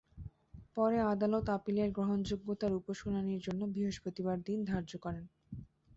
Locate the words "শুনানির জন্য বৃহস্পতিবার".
2.93-4.37